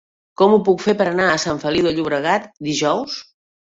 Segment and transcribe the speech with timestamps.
[0.41, 3.25] Com ho puc fer per anar a Sant Feliu de Llobregat dijous?